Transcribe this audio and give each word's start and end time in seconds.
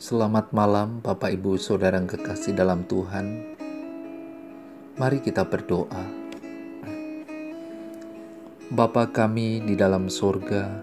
Selamat 0.00 0.48
malam, 0.56 1.04
Bapak, 1.04 1.28
Ibu, 1.28 1.60
saudara 1.60 2.00
yang 2.00 2.08
kekasih 2.08 2.56
dalam 2.56 2.88
Tuhan. 2.88 3.52
Mari 4.96 5.20
kita 5.20 5.44
berdoa. 5.44 6.08
Bapa 8.72 9.12
kami 9.12 9.60
di 9.60 9.76
dalam 9.76 10.08
sorga, 10.08 10.80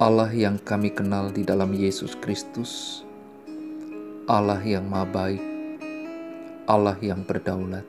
Allah 0.00 0.32
yang 0.32 0.56
kami 0.56 0.88
kenal 0.88 1.28
di 1.28 1.44
dalam 1.44 1.76
Yesus 1.76 2.16
Kristus, 2.16 3.04
Allah 4.24 4.64
yang 4.64 4.88
maha 4.88 5.04
baik, 5.12 5.44
Allah 6.64 6.96
yang 7.04 7.28
berdaulat. 7.28 7.84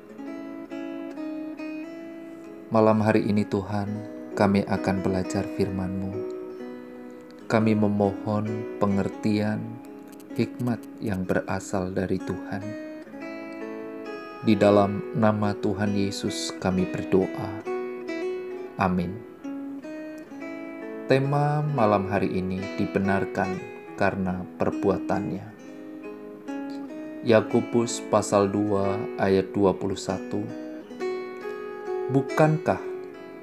Malam 2.75 2.99
hari 2.99 3.23
ini 3.23 3.47
Tuhan, 3.47 3.87
kami 4.35 4.67
akan 4.67 4.99
belajar 4.99 5.47
firman-Mu 5.55 6.30
kami 7.51 7.75
memohon 7.75 8.47
pengertian 8.79 9.59
hikmat 10.39 10.79
yang 11.03 11.27
berasal 11.27 11.91
dari 11.91 12.15
Tuhan. 12.15 12.63
Di 14.47 14.55
dalam 14.55 15.03
nama 15.19 15.51
Tuhan 15.59 15.91
Yesus 15.91 16.55
kami 16.63 16.87
berdoa. 16.87 17.51
Amin. 18.79 19.19
Tema 21.11 21.59
malam 21.59 22.07
hari 22.07 22.39
ini 22.39 22.63
dibenarkan 22.79 23.59
karena 23.99 24.47
perbuatannya. 24.55 25.51
Yakobus 27.27 27.99
pasal 28.07 28.47
2 28.47 29.19
ayat 29.19 29.51
21 29.51 32.15
Bukankah 32.15 32.79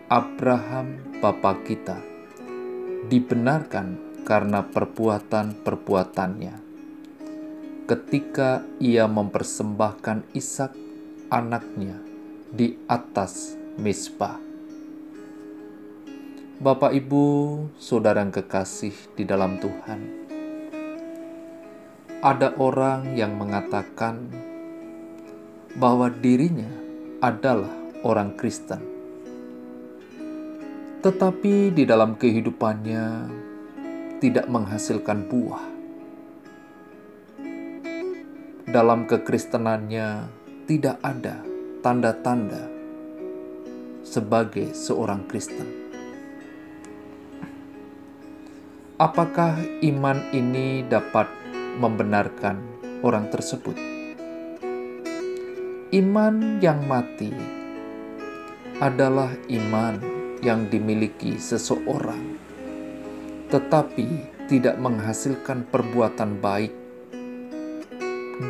Abraham 0.09 0.97
bapa 1.21 1.61
kita 1.61 2.18
dibenarkan 3.09 4.21
karena 4.29 4.61
perbuatan-perbuatannya. 4.69 6.69
Ketika 7.89 8.61
ia 8.77 9.09
mempersembahkan 9.09 10.29
Ishak 10.37 10.77
anaknya 11.33 11.97
di 12.53 12.77
atas 12.85 13.57
Misbah. 13.81 14.37
Bapak, 16.61 16.93
Ibu, 16.93 17.25
saudara 17.81 18.21
yang 18.21 18.35
kekasih 18.35 18.93
di 19.17 19.25
dalam 19.25 19.57
Tuhan, 19.57 20.01
ada 22.21 22.53
orang 22.61 23.17
yang 23.17 23.41
mengatakan 23.41 24.29
bahwa 25.79 26.13
dirinya 26.13 26.69
adalah 27.25 27.73
orang 28.05 28.37
Kristen 28.37 28.98
tetapi 30.99 31.71
di 31.71 31.87
dalam 31.87 32.19
kehidupannya 32.19 33.07
tidak 34.19 34.51
menghasilkan 34.51 35.31
buah. 35.31 35.65
Dalam 38.67 39.07
kekristenannya 39.07 40.27
tidak 40.67 40.99
ada 41.01 41.41
tanda-tanda 41.87 42.67
sebagai 44.03 44.75
seorang 44.75 45.23
Kristen. 45.31 45.87
Apakah 48.99 49.55
iman 49.87 50.19
ini 50.35 50.83
dapat 50.83 51.31
membenarkan 51.79 52.59
orang 53.07 53.31
tersebut? 53.31 53.79
Iman 55.95 56.59
yang 56.59 56.83
mati 56.91 57.31
adalah 58.83 59.31
iman 59.47 60.18
yang 60.45 60.71
dimiliki 60.71 61.39
seseorang, 61.39 62.39
tetapi 63.51 64.07
tidak 64.49 64.81
menghasilkan 64.81 65.69
perbuatan 65.69 66.41
baik 66.41 66.73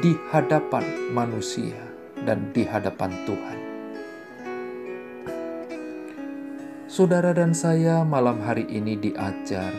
di 0.04 0.12
hadapan 0.30 0.84
manusia 1.10 1.80
dan 2.22 2.52
di 2.52 2.62
hadapan 2.62 3.10
Tuhan. 3.24 3.58
Saudara 6.88 7.32
dan 7.32 7.52
saya 7.56 8.04
malam 8.04 8.40
hari 8.42 8.66
ini 8.68 8.98
diajar 8.98 9.70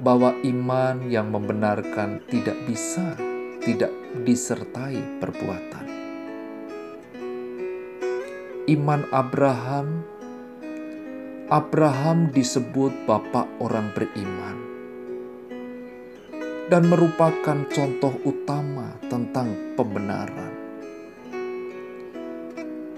bahwa 0.00 0.32
iman 0.40 1.08
yang 1.08 1.28
membenarkan 1.28 2.24
tidak 2.28 2.56
bisa 2.64 3.16
tidak 3.60 3.92
disertai 4.24 5.20
perbuatan. 5.20 5.86
Iman 8.68 9.04
Abraham 9.12 10.04
Abraham 11.50 12.30
disebut 12.30 13.10
bapak 13.10 13.42
orang 13.58 13.90
beriman 13.90 14.54
dan 16.70 16.86
merupakan 16.86 17.66
contoh 17.66 18.14
utama 18.22 18.94
tentang 19.10 19.74
pembenaran. 19.74 20.54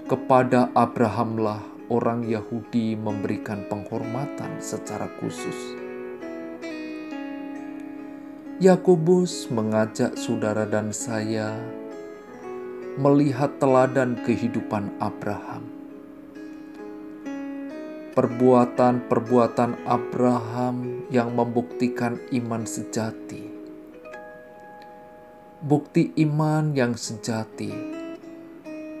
Kepada 0.05 0.69
Abrahamlah 0.77 1.65
orang 1.89 2.29
Yahudi 2.29 2.93
memberikan 2.93 3.65
penghormatan 3.73 4.61
secara 4.61 5.09
khusus. 5.17 5.73
Yakobus 8.61 9.49
mengajak 9.49 10.13
saudara 10.13 10.69
dan 10.69 10.93
saya 10.93 11.57
melihat 13.01 13.57
teladan 13.57 14.13
kehidupan 14.21 14.93
Abraham 15.01 15.82
perbuatan-perbuatan 18.13 19.89
Abraham 19.89 21.09
yang 21.09 21.33
membuktikan 21.33 22.21
iman 22.29 22.61
sejati. 22.61 23.41
Bukti 25.65 26.13
iman 26.21 26.77
yang 26.77 26.93
sejati 26.93 27.73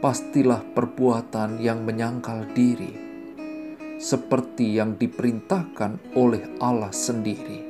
pastilah 0.01 0.65
perbuatan 0.73 1.61
yang 1.61 1.85
menyangkal 1.85 2.49
diri, 2.57 2.97
seperti 4.01 4.81
yang 4.81 4.97
diperintahkan 4.97 6.17
oleh 6.17 6.57
Allah 6.57 6.89
sendiri. 6.89 7.69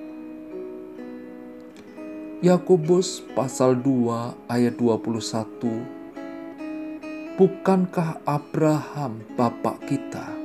Yakobus 2.40 3.20
pasal 3.36 3.84
2 3.84 4.48
ayat 4.52 4.76
21 4.80 7.40
Bukankah 7.40 8.20
Abraham 8.28 9.24
bapak 9.40 9.80
kita 9.88 10.43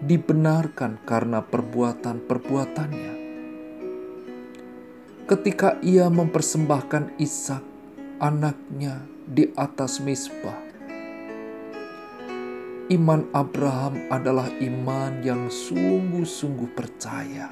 dibenarkan 0.00 1.04
karena 1.04 1.44
perbuatan-perbuatannya. 1.44 3.14
Ketika 5.28 5.78
ia 5.84 6.08
mempersembahkan 6.08 7.20
Ishak, 7.20 7.62
anaknya, 8.18 9.04
di 9.30 9.46
atas 9.54 10.02
misbah, 10.02 10.58
iman 12.90 13.22
Abraham 13.30 14.10
adalah 14.10 14.50
iman 14.58 15.22
yang 15.22 15.46
sungguh-sungguh 15.46 16.70
percaya. 16.74 17.46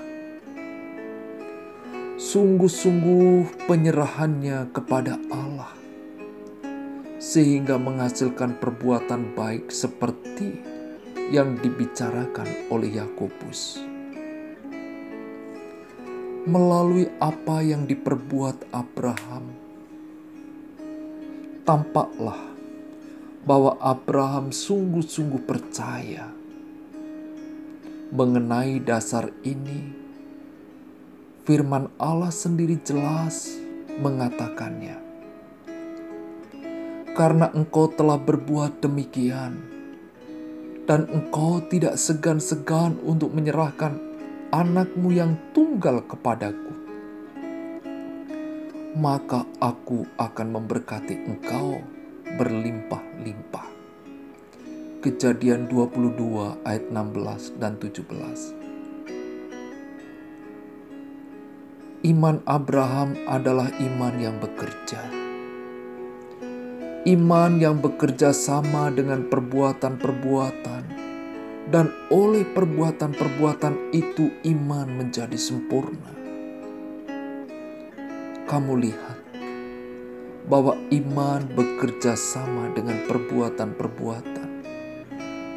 Sungguh-sungguh 2.19 3.71
penyerahannya 3.71 4.75
kepada 4.75 5.23
Allah, 5.31 5.71
sehingga 7.23 7.79
menghasilkan 7.79 8.59
perbuatan 8.59 9.39
baik 9.39 9.71
seperti 9.71 10.78
yang 11.29 11.61
dibicarakan 11.61 12.73
oleh 12.73 12.97
Yakobus. 12.97 13.77
Melalui 16.49 17.05
apa 17.21 17.61
yang 17.61 17.85
diperbuat 17.85 18.73
Abraham, 18.73 19.53
tampaklah 21.69 22.41
bahwa 23.45 23.77
Abraham 23.77 24.49
sungguh-sungguh 24.49 25.45
percaya 25.45 26.33
mengenai 28.09 28.81
dasar 28.81 29.29
ini. 29.45 29.93
Firman 31.45 31.93
Allah 32.01 32.33
sendiri 32.33 32.81
jelas 32.81 33.53
mengatakannya, 34.01 34.97
"Karena 37.13 37.53
engkau 37.53 37.93
telah 37.93 38.17
berbuat 38.17 38.81
demikian." 38.81 39.78
Dan 40.89 41.05
engkau 41.13 41.61
tidak 41.69 42.01
segan-segan 42.01 42.97
untuk 43.05 43.29
menyerahkan 43.37 44.01
anakmu 44.49 45.13
yang 45.13 45.37
tunggal 45.53 46.01
kepadaku, 46.09 46.73
maka 48.97 49.45
aku 49.61 50.09
akan 50.17 50.49
memberkati 50.49 51.29
engkau 51.29 51.85
berlimpah-limpah. 52.41 53.69
Kejadian 55.05 55.69
22 55.69 56.57
ayat 56.65 56.89
16 56.89 57.61
dan 57.61 57.77
17. 57.77 58.57
Iman 62.09 62.41
Abraham 62.49 63.13
adalah 63.29 63.69
iman 63.77 64.15
yang 64.17 64.41
bekerja 64.41 65.28
iman 67.09 67.57
yang 67.57 67.81
bekerja 67.81 68.37
sama 68.37 68.93
dengan 68.93 69.25
perbuatan-perbuatan, 69.33 70.83
dan 71.73 71.89
oleh 72.13 72.45
perbuatan-perbuatan 72.53 73.97
itu 73.97 74.29
iman 74.45 74.87
menjadi 74.93 75.41
sempurna. 75.41 76.19
kamu 78.49 78.81
lihat 78.81 79.21
bahwa 80.49 80.73
iman 80.89 81.45
bekerja 81.53 82.17
sama 82.17 82.73
dengan 82.73 83.05
perbuatan-perbuatan. 83.05 84.49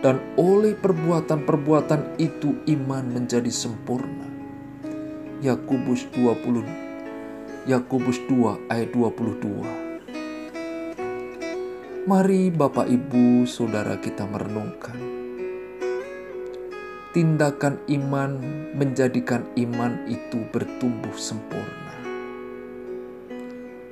Dan 0.01 0.17
oleh 0.35 0.75
perbuatan-perbuatan 0.75 2.19
itu 2.19 2.57
iman 2.67 3.05
menjadi 3.05 3.53
sempurna. 3.53 4.27
Yakobus 5.39 6.09
20 6.11 7.69
Yakobus 7.69 8.17
2 8.27 8.65
ayat 8.73 8.89
22. 8.97 9.90
Mari 12.01 12.49
Bapak 12.49 12.89
Ibu 12.89 13.45
Saudara 13.45 13.93
kita 14.01 14.25
merenungkan. 14.25 14.97
Tindakan 17.13 17.77
iman 17.93 18.41
menjadikan 18.73 19.45
iman 19.53 20.09
itu 20.09 20.41
bertumbuh 20.49 21.13
sempurna 21.13 21.93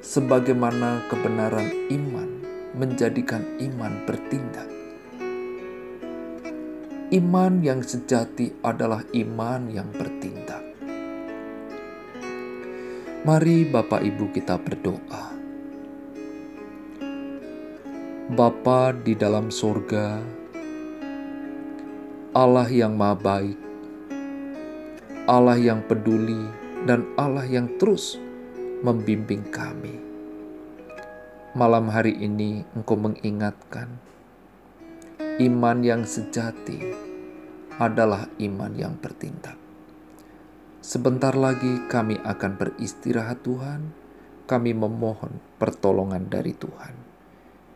sebagaimana 0.02 1.06
kebenaran 1.06 1.70
iman 1.94 2.42
menjadikan 2.74 3.46
iman 3.62 4.02
bertindak. 4.10 4.66
Iman 7.14 7.62
yang 7.62 7.86
sejati 7.86 8.58
adalah 8.66 9.06
iman 9.14 9.70
yang 9.70 9.94
bertindak. 9.94 10.66
Mari 13.22 13.70
Bapak 13.70 14.02
Ibu 14.02 14.34
kita 14.34 14.58
berdoa. 14.58 15.29
Bapa 18.30 18.94
di 18.94 19.18
dalam 19.18 19.50
sorga, 19.50 20.22
Allah 22.30 22.70
yang 22.70 22.94
maha 22.94 23.18
baik, 23.18 23.58
Allah 25.26 25.58
yang 25.58 25.82
peduli, 25.90 26.38
dan 26.86 27.10
Allah 27.18 27.50
yang 27.50 27.66
terus 27.82 28.22
membimbing 28.86 29.50
kami. 29.50 29.98
Malam 31.58 31.90
hari 31.90 32.22
ini 32.22 32.62
Engkau 32.78 33.02
mengingatkan 33.02 33.98
iman 35.42 35.82
yang 35.82 36.06
sejati 36.06 36.86
adalah 37.82 38.30
iman 38.38 38.78
yang 38.78 38.94
bertindak. 39.02 39.58
Sebentar 40.86 41.34
lagi 41.34 41.82
kami 41.90 42.22
akan 42.22 42.62
beristirahat 42.62 43.42
Tuhan, 43.42 43.90
kami 44.46 44.78
memohon 44.78 45.42
pertolongan 45.58 46.30
dari 46.30 46.54
Tuhan. 46.54 47.09